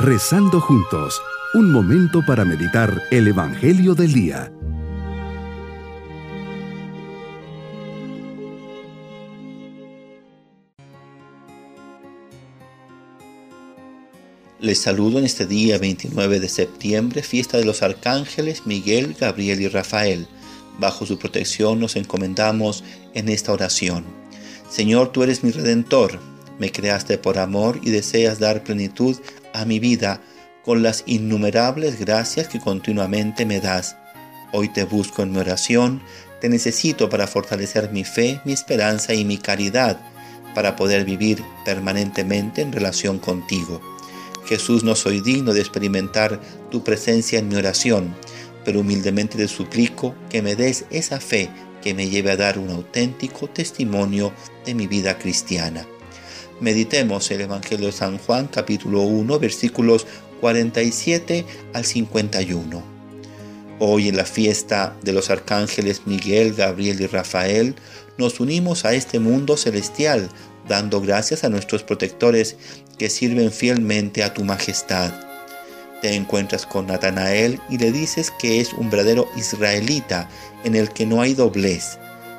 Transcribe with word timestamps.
Rezando 0.00 0.60
juntos, 0.60 1.20
un 1.54 1.72
momento 1.72 2.24
para 2.24 2.44
meditar 2.44 3.02
el 3.10 3.26
Evangelio 3.26 3.96
del 3.96 4.12
Día. 4.12 4.52
Les 14.60 14.78
saludo 14.78 15.18
en 15.18 15.24
este 15.24 15.46
día 15.46 15.78
29 15.78 16.38
de 16.38 16.48
septiembre, 16.48 17.24
fiesta 17.24 17.58
de 17.58 17.64
los 17.64 17.82
arcángeles 17.82 18.68
Miguel, 18.68 19.16
Gabriel 19.18 19.60
y 19.62 19.66
Rafael. 19.66 20.28
Bajo 20.78 21.06
su 21.06 21.18
protección 21.18 21.80
nos 21.80 21.96
encomendamos 21.96 22.84
en 23.14 23.28
esta 23.28 23.52
oración. 23.52 24.04
Señor, 24.70 25.10
tú 25.10 25.24
eres 25.24 25.42
mi 25.42 25.50
redentor, 25.50 26.20
me 26.58 26.72
creaste 26.72 27.18
por 27.18 27.38
amor 27.38 27.80
y 27.82 27.90
deseas 27.90 28.38
dar 28.38 28.64
plenitud 28.64 29.16
a 29.52 29.64
mi 29.64 29.78
vida 29.78 30.20
con 30.64 30.82
las 30.82 31.02
innumerables 31.06 31.98
gracias 31.98 32.48
que 32.48 32.60
continuamente 32.60 33.46
me 33.46 33.60
das. 33.60 33.96
Hoy 34.52 34.68
te 34.68 34.84
busco 34.84 35.22
en 35.22 35.32
mi 35.32 35.38
oración, 35.38 36.02
te 36.40 36.48
necesito 36.48 37.08
para 37.08 37.26
fortalecer 37.26 37.90
mi 37.90 38.04
fe, 38.04 38.40
mi 38.44 38.52
esperanza 38.52 39.14
y 39.14 39.24
mi 39.24 39.38
caridad, 39.38 39.98
para 40.54 40.76
poder 40.76 41.04
vivir 41.04 41.42
permanentemente 41.64 42.62
en 42.62 42.72
relación 42.72 43.18
contigo. 43.18 43.80
Jesús, 44.46 44.84
no 44.84 44.94
soy 44.94 45.20
digno 45.20 45.52
de 45.52 45.60
experimentar 45.60 46.40
tu 46.70 46.82
presencia 46.82 47.38
en 47.38 47.48
mi 47.48 47.56
oración, 47.56 48.14
pero 48.64 48.80
humildemente 48.80 49.36
te 49.36 49.48
suplico 49.48 50.14
que 50.30 50.42
me 50.42 50.56
des 50.56 50.84
esa 50.90 51.20
fe 51.20 51.50
que 51.82 51.94
me 51.94 52.08
lleve 52.08 52.30
a 52.30 52.36
dar 52.36 52.58
un 52.58 52.70
auténtico 52.70 53.48
testimonio 53.48 54.32
de 54.64 54.74
mi 54.74 54.86
vida 54.86 55.18
cristiana. 55.18 55.86
Meditemos 56.60 57.30
el 57.30 57.42
Evangelio 57.42 57.86
de 57.86 57.92
San 57.92 58.18
Juan 58.18 58.48
capítulo 58.48 59.02
1 59.02 59.38
versículos 59.38 60.08
47 60.40 61.44
al 61.72 61.84
51. 61.84 62.82
Hoy 63.78 64.08
en 64.08 64.16
la 64.16 64.24
fiesta 64.24 64.96
de 65.02 65.12
los 65.12 65.30
arcángeles 65.30 66.02
Miguel, 66.06 66.54
Gabriel 66.54 67.00
y 67.00 67.06
Rafael, 67.06 67.76
nos 68.16 68.40
unimos 68.40 68.84
a 68.84 68.94
este 68.94 69.20
mundo 69.20 69.56
celestial, 69.56 70.28
dando 70.66 71.00
gracias 71.00 71.44
a 71.44 71.48
nuestros 71.48 71.84
protectores 71.84 72.56
que 72.98 73.08
sirven 73.08 73.52
fielmente 73.52 74.24
a 74.24 74.34
tu 74.34 74.42
majestad. 74.42 75.12
Te 76.02 76.16
encuentras 76.16 76.66
con 76.66 76.88
Natanael 76.88 77.60
y 77.70 77.78
le 77.78 77.92
dices 77.92 78.32
que 78.36 78.60
es 78.60 78.72
un 78.72 78.90
verdadero 78.90 79.28
israelita 79.36 80.28
en 80.64 80.74
el 80.74 80.88
que 80.88 81.06
no 81.06 81.20
hay 81.20 81.34
doblez 81.34 81.98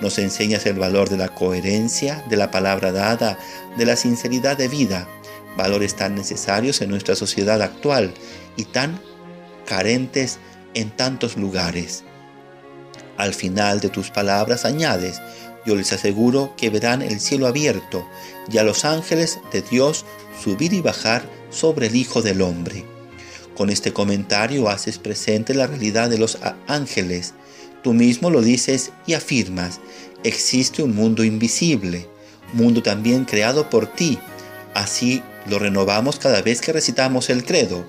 nos 0.00 0.18
enseñas 0.18 0.66
el 0.66 0.78
valor 0.78 1.08
de 1.08 1.16
la 1.16 1.28
coherencia, 1.28 2.24
de 2.28 2.36
la 2.36 2.50
palabra 2.50 2.92
dada, 2.92 3.38
de 3.76 3.84
la 3.84 3.96
sinceridad 3.96 4.56
de 4.56 4.68
vida, 4.68 5.08
valores 5.56 5.96
tan 5.96 6.14
necesarios 6.14 6.80
en 6.80 6.90
nuestra 6.90 7.16
sociedad 7.16 7.60
actual 7.62 8.14
y 8.56 8.64
tan 8.64 9.00
carentes 9.66 10.38
en 10.74 10.90
tantos 10.90 11.36
lugares. 11.36 12.04
Al 13.16 13.34
final 13.34 13.80
de 13.80 13.90
tus 13.90 14.10
palabras 14.10 14.64
añades, 14.64 15.20
yo 15.66 15.76
les 15.76 15.92
aseguro 15.92 16.54
que 16.56 16.70
verán 16.70 17.02
el 17.02 17.20
cielo 17.20 17.46
abierto 17.46 18.08
y 18.50 18.58
a 18.58 18.62
los 18.62 18.84
ángeles 18.84 19.40
de 19.52 19.62
Dios 19.62 20.06
subir 20.42 20.72
y 20.72 20.80
bajar 20.80 21.22
sobre 21.50 21.88
el 21.88 21.96
Hijo 21.96 22.22
del 22.22 22.40
Hombre. 22.40 22.84
Con 23.54 23.68
este 23.68 23.92
comentario 23.92 24.70
haces 24.70 24.98
presente 24.98 25.52
la 25.52 25.66
realidad 25.66 26.08
de 26.08 26.16
los 26.16 26.38
ángeles, 26.66 27.34
Tú 27.82 27.94
mismo 27.94 28.30
lo 28.30 28.42
dices 28.42 28.92
y 29.06 29.14
afirmas, 29.14 29.80
existe 30.22 30.82
un 30.82 30.94
mundo 30.94 31.24
invisible, 31.24 32.06
mundo 32.52 32.82
también 32.82 33.24
creado 33.24 33.70
por 33.70 33.86
ti. 33.86 34.18
Así 34.74 35.22
lo 35.46 35.58
renovamos 35.58 36.18
cada 36.18 36.42
vez 36.42 36.60
que 36.60 36.72
recitamos 36.72 37.30
el 37.30 37.44
credo. 37.44 37.86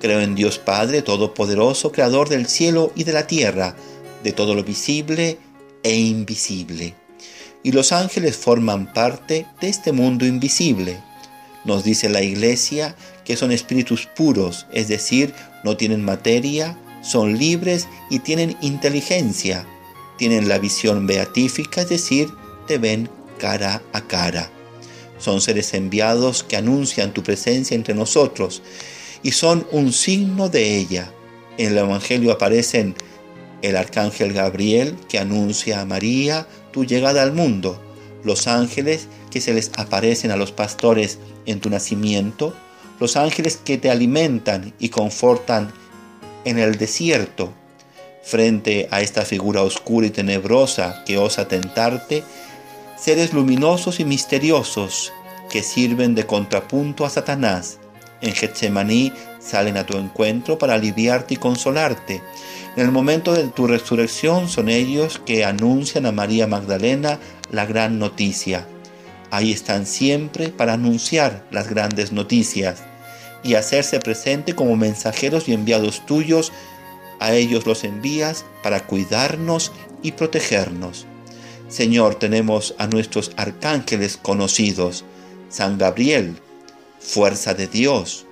Creo 0.00 0.20
en 0.20 0.34
Dios 0.34 0.58
Padre 0.58 1.02
Todopoderoso, 1.02 1.92
Creador 1.92 2.28
del 2.28 2.46
cielo 2.46 2.92
y 2.94 3.04
de 3.04 3.12
la 3.12 3.26
tierra, 3.26 3.74
de 4.22 4.32
todo 4.32 4.54
lo 4.54 4.64
visible 4.64 5.38
e 5.82 5.96
invisible. 5.96 6.94
Y 7.62 7.72
los 7.72 7.92
ángeles 7.92 8.36
forman 8.36 8.92
parte 8.92 9.46
de 9.60 9.68
este 9.68 9.92
mundo 9.92 10.26
invisible. 10.26 11.00
Nos 11.64 11.84
dice 11.84 12.08
la 12.08 12.22
Iglesia 12.22 12.96
que 13.24 13.36
son 13.36 13.52
espíritus 13.52 14.06
puros, 14.06 14.66
es 14.72 14.88
decir, 14.88 15.32
no 15.62 15.76
tienen 15.76 16.04
materia, 16.04 16.76
son 17.02 17.36
libres 17.36 17.88
y 18.10 18.20
tienen 18.20 18.56
inteligencia, 18.60 19.66
tienen 20.16 20.48
la 20.48 20.58
visión 20.58 21.06
beatífica, 21.06 21.82
es 21.82 21.88
decir, 21.88 22.30
te 22.66 22.78
ven 22.78 23.08
cara 23.38 23.82
a 23.92 24.00
cara. 24.02 24.50
Son 25.18 25.40
seres 25.40 25.74
enviados 25.74 26.42
que 26.42 26.56
anuncian 26.56 27.12
tu 27.12 27.22
presencia 27.22 27.74
entre 27.74 27.94
nosotros 27.94 28.62
y 29.22 29.32
son 29.32 29.66
un 29.70 29.92
signo 29.92 30.48
de 30.48 30.78
ella. 30.78 31.12
En 31.58 31.72
el 31.72 31.78
Evangelio 31.78 32.32
aparecen 32.32 32.94
el 33.62 33.76
arcángel 33.76 34.32
Gabriel 34.32 34.96
que 35.08 35.18
anuncia 35.18 35.80
a 35.80 35.84
María 35.84 36.46
tu 36.72 36.84
llegada 36.84 37.22
al 37.22 37.32
mundo, 37.32 37.80
los 38.24 38.46
ángeles 38.46 39.08
que 39.30 39.40
se 39.40 39.54
les 39.54 39.70
aparecen 39.76 40.30
a 40.30 40.36
los 40.36 40.52
pastores 40.52 41.18
en 41.46 41.60
tu 41.60 41.70
nacimiento, 41.70 42.54
los 42.98 43.16
ángeles 43.16 43.56
que 43.56 43.78
te 43.78 43.90
alimentan 43.90 44.74
y 44.78 44.88
confortan 44.88 45.72
en 46.44 46.58
el 46.58 46.76
desierto, 46.76 47.52
frente 48.22 48.88
a 48.90 49.00
esta 49.00 49.24
figura 49.24 49.62
oscura 49.62 50.06
y 50.06 50.10
tenebrosa 50.10 51.02
que 51.04 51.18
osa 51.18 51.48
tentarte, 51.48 52.22
seres 52.96 53.32
luminosos 53.32 54.00
y 54.00 54.04
misteriosos 54.04 55.12
que 55.50 55.62
sirven 55.62 56.14
de 56.14 56.26
contrapunto 56.26 57.04
a 57.04 57.10
Satanás. 57.10 57.78
En 58.20 58.32
Getsemaní 58.32 59.12
salen 59.40 59.76
a 59.76 59.84
tu 59.84 59.98
encuentro 59.98 60.56
para 60.56 60.74
aliviarte 60.74 61.34
y 61.34 61.36
consolarte. 61.36 62.22
En 62.76 62.84
el 62.84 62.92
momento 62.92 63.34
de 63.34 63.48
tu 63.48 63.66
resurrección 63.66 64.48
son 64.48 64.68
ellos 64.68 65.20
que 65.26 65.44
anuncian 65.44 66.06
a 66.06 66.12
María 66.12 66.46
Magdalena 66.46 67.18
la 67.50 67.66
gran 67.66 67.98
noticia. 67.98 68.66
Ahí 69.30 69.50
están 69.50 69.86
siempre 69.86 70.48
para 70.48 70.74
anunciar 70.74 71.44
las 71.50 71.68
grandes 71.68 72.12
noticias 72.12 72.82
y 73.42 73.54
hacerse 73.54 74.00
presente 74.00 74.54
como 74.54 74.76
mensajeros 74.76 75.48
y 75.48 75.52
enviados 75.52 76.04
tuyos. 76.06 76.52
A 77.20 77.34
ellos 77.34 77.66
los 77.66 77.84
envías 77.84 78.44
para 78.62 78.86
cuidarnos 78.86 79.72
y 80.02 80.12
protegernos. 80.12 81.06
Señor, 81.68 82.16
tenemos 82.16 82.74
a 82.78 82.86
nuestros 82.86 83.32
arcángeles 83.36 84.18
conocidos. 84.20 85.04
San 85.48 85.78
Gabriel, 85.78 86.36
fuerza 87.00 87.54
de 87.54 87.66
Dios. 87.66 88.26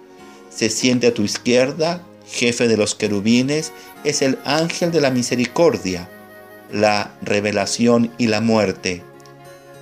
Se 0.50 0.68
siente 0.68 1.06
a 1.06 1.14
tu 1.14 1.22
izquierda, 1.22 2.02
jefe 2.26 2.68
de 2.68 2.76
los 2.76 2.94
querubines, 2.94 3.72
es 4.04 4.22
el 4.22 4.38
ángel 4.44 4.90
de 4.90 5.00
la 5.00 5.10
misericordia, 5.10 6.08
la 6.72 7.14
revelación 7.22 8.12
y 8.18 8.26
la 8.26 8.40
muerte. 8.40 9.02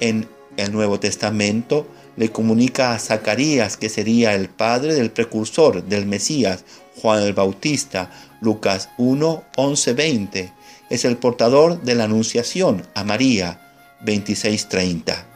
En 0.00 0.28
el 0.56 0.72
Nuevo 0.72 1.00
Testamento, 1.00 1.86
le 2.18 2.32
comunica 2.32 2.92
a 2.92 2.98
Zacarías 2.98 3.76
que 3.76 3.88
sería 3.88 4.34
el 4.34 4.48
padre 4.48 4.92
del 4.94 5.12
precursor 5.12 5.84
del 5.84 6.04
Mesías, 6.04 6.64
Juan 7.00 7.22
el 7.22 7.32
Bautista, 7.32 8.10
Lucas 8.40 8.88
1, 8.98 9.44
11, 9.56 9.92
20. 9.92 10.52
Es 10.90 11.04
el 11.04 11.16
portador 11.16 11.80
de 11.82 11.94
la 11.94 12.04
Anunciación 12.04 12.84
a 12.94 13.04
María, 13.04 13.60
26, 14.00 14.68
30. 14.68 15.26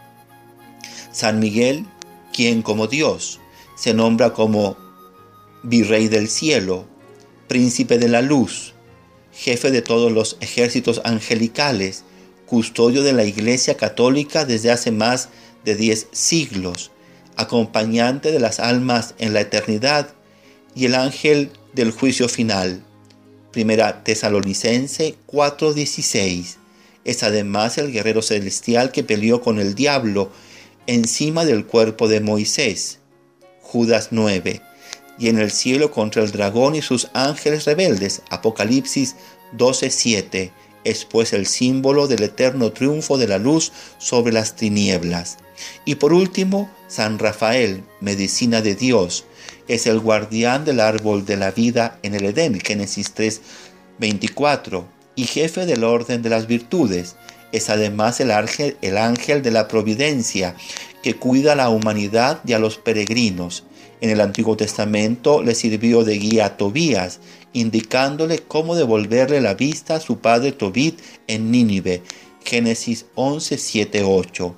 San 1.13 1.39
Miguel, 1.39 1.87
quien 2.33 2.63
como 2.63 2.89
Dios 2.89 3.39
se 3.77 3.95
nombra 3.95 4.33
como 4.33 4.77
Virrey 5.63 6.09
del 6.09 6.29
cielo, 6.29 6.87
Príncipe 7.47 7.99
de 7.99 8.09
la 8.09 8.23
luz, 8.23 8.75
jefe 9.33 9.71
de 9.71 9.83
todos 9.83 10.11
los 10.11 10.37
ejércitos 10.41 11.01
angelicales, 11.05 12.03
custodio 12.47 13.05
de 13.05 13.13
la 13.13 13.25
Iglesia 13.25 13.77
Católica 13.77 14.45
desde 14.45 14.71
hace 14.73 14.91
más 14.91 15.27
de 15.27 15.33
de 15.65 15.75
diez 15.77 16.09
siglos, 16.13 16.91
acompañante 17.37 18.33
de 18.33 18.41
las 18.41 18.61
almas 18.61 19.15
en 19.19 19.33
la 19.33 19.41
eternidad 19.41 20.15
y 20.75 20.87
el 20.87 20.95
ángel 20.95 21.51
del 21.73 21.91
juicio 21.91 22.29
final. 22.29 22.83
Primera 23.51 24.03
Tesalonicense 24.03 25.17
4:16. 25.27 26.57
Es 27.05 27.23
además 27.23 27.79
el 27.79 27.93
guerrero 27.93 28.23
celestial 28.23 28.93
que 28.93 29.03
peleó 29.03 29.41
con 29.41 29.59
el 29.59 29.75
diablo 29.75 30.31
encima 30.87 31.45
del 31.45 31.67
cuerpo 31.67 32.09
de 32.09 32.21
Moisés. 32.21 32.99
Judas 33.61 34.09
9. 34.11 34.61
Y 35.19 35.29
en 35.29 35.39
el 35.39 35.51
cielo 35.51 35.91
contra 35.91 36.23
el 36.23 36.33
dragón 36.33 36.75
y 36.75 36.83
sus 36.83 37.09
ángeles 37.13 37.65
rebeldes. 37.65 38.23
Apocalipsis 38.31 39.17
12:7. 39.57 40.53
Es 40.85 41.05
pues 41.05 41.33
el 41.33 41.47
símbolo 41.47 42.09
del 42.09 42.23
eterno 42.23 42.73
triunfo 42.73 43.19
de 43.19 43.29
la 43.29 43.39
luz 43.39 43.73
sobre 43.99 44.33
las 44.33 44.57
tinieblas. 44.57 45.39
Y 45.85 45.97
por 45.97 46.13
último, 46.13 46.71
San 46.89 47.19
Rafael, 47.19 47.85
medicina 48.01 48.63
de 48.63 48.75
Dios, 48.75 49.25
es 49.69 49.87
el 49.87 50.01
guardián 50.01 50.65
del 50.65 50.81
árbol 50.81 51.25
de 51.25 51.37
la 51.37 51.51
vida 51.51 51.99
en 52.03 52.15
el 52.15 52.25
Edén, 52.25 52.61
Génesis 52.61 53.13
3, 53.13 53.41
24, 53.99 54.87
y 55.15 55.25
jefe 55.25 55.67
del 55.67 55.85
orden 55.85 56.23
de 56.23 56.31
las 56.31 56.47
virtudes. 56.47 57.17
Es 57.53 57.71
además 57.71 58.21
el 58.21 58.31
ángel, 58.31 58.77
el 58.83 58.99
ángel 58.99 59.43
de 59.43 59.51
la 59.51 59.69
providencia, 59.69 60.57
que 61.03 61.15
cuida 61.15 61.53
a 61.53 61.57
la 61.57 61.69
humanidad 61.69 62.41
y 62.47 62.55
a 62.55 62.59
los 62.59 62.79
peregrinos. 62.79 63.65
En 64.01 64.11
el 64.11 64.21
Antiguo 64.21 64.57
Testamento 64.57 65.43
le 65.43 65.55
sirvió 65.55 66.03
de 66.03 66.19
guía 66.19 66.47
a 66.47 66.57
Tobías, 66.57 67.21
indicándole 67.53 68.39
cómo 68.41 68.75
devolverle 68.75 69.41
la 69.41 69.55
vista 69.55 69.97
a 69.97 70.01
su 70.01 70.19
padre 70.19 70.53
Tobit 70.53 71.01
en 71.27 71.51
Nínive. 71.51 72.03
Génesis 72.45 73.07
11, 73.15 73.59
7, 73.59 74.03
8. 74.05 74.57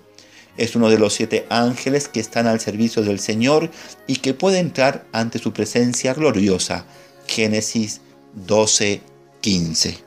Es 0.57 0.77
uno 0.77 0.89
de 0.89 0.99
los 0.99 1.15
siete 1.15 1.47
ángeles 1.51 2.09
que 2.09 2.21
están 2.21 2.47
al 2.47 2.61
servicio 2.61 3.03
del 3.03 3.19
Señor 3.19 3.71
y 4.07 4.17
que 4.17 4.35
puede 4.35 4.59
entrar 4.59 5.05
ante 5.13 5.39
su 5.39 5.53
presencia 5.53 6.15
gloriosa. 6.15 6.87
Génesis 7.27 8.01
12, 8.35 9.01
15. 9.41 9.99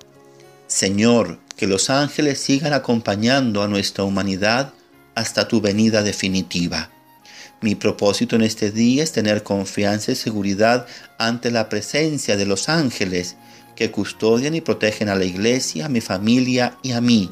Señor, 0.67 1.39
que 1.57 1.67
los 1.67 1.89
ángeles 1.89 2.39
sigan 2.39 2.73
acompañando 2.73 3.61
a 3.61 3.67
nuestra 3.67 4.03
humanidad 4.03 4.73
hasta 5.15 5.47
tu 5.47 5.59
venida 5.59 6.03
definitiva. 6.03 6.91
Mi 7.59 7.73
propósito 7.73 8.35
en 8.35 8.43
este 8.43 8.71
día 8.71 9.03
es 9.03 9.11
tener 9.11 9.41
confianza 9.41 10.11
y 10.11 10.15
seguridad 10.15 10.85
ante 11.17 11.49
la 11.49 11.69
presencia 11.69 12.37
de 12.37 12.45
los 12.45 12.69
ángeles 12.69 13.35
que 13.75 13.89
custodian 13.89 14.53
y 14.53 14.61
protegen 14.61 15.09
a 15.09 15.15
la 15.15 15.25
iglesia, 15.25 15.85
a 15.87 15.89
mi 15.89 16.01
familia 16.01 16.77
y 16.83 16.91
a 16.91 17.01
mí. 17.01 17.31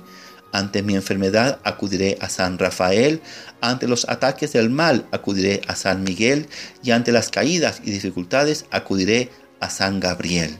Ante 0.51 0.81
mi 0.81 0.95
enfermedad 0.95 1.59
acudiré 1.63 2.17
a 2.21 2.29
San 2.29 2.57
Rafael, 2.57 3.21
ante 3.61 3.87
los 3.87 4.07
ataques 4.09 4.53
del 4.53 4.69
mal 4.69 5.05
acudiré 5.11 5.61
a 5.67 5.75
San 5.75 6.03
Miguel 6.03 6.47
y 6.81 6.91
ante 6.91 7.11
las 7.11 7.29
caídas 7.29 7.81
y 7.83 7.91
dificultades 7.91 8.65
acudiré 8.71 9.29
a 9.59 9.69
San 9.69 9.99
Gabriel. 9.99 10.57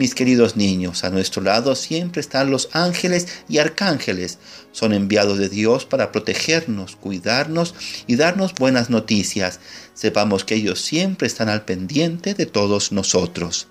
Mis 0.00 0.14
queridos 0.14 0.56
niños, 0.56 1.04
a 1.04 1.10
nuestro 1.10 1.42
lado 1.42 1.74
siempre 1.74 2.22
están 2.22 2.50
los 2.50 2.70
ángeles 2.72 3.28
y 3.50 3.58
arcángeles. 3.58 4.38
Son 4.72 4.94
enviados 4.94 5.36
de 5.36 5.50
Dios 5.50 5.84
para 5.84 6.10
protegernos, 6.10 6.96
cuidarnos 6.96 7.74
y 8.06 8.16
darnos 8.16 8.54
buenas 8.54 8.88
noticias. 8.88 9.60
Sepamos 9.92 10.46
que 10.46 10.54
ellos 10.54 10.80
siempre 10.80 11.26
están 11.26 11.50
al 11.50 11.66
pendiente 11.66 12.32
de 12.32 12.46
todos 12.46 12.92
nosotros. 12.92 13.66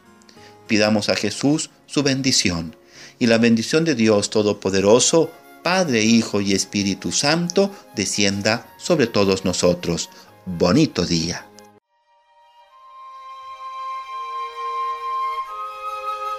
Pidamos 0.68 1.10
a 1.10 1.16
Jesús 1.16 1.72
su 1.88 2.04
bendición. 2.04 2.76
Y 3.18 3.26
la 3.26 3.40
bendición 3.40 3.84
de 3.84 3.96
Dios 3.96 4.30
Todopoderoso, 4.30 5.32
Padre, 5.64 6.04
Hijo 6.04 6.42
y 6.42 6.54
Espíritu 6.54 7.12
Santo, 7.12 7.74
descienda 7.96 8.72
sobre 8.78 9.08
todos 9.08 9.46
nosotros. 9.46 10.12
Bonito 10.46 11.08
día. 11.08 11.49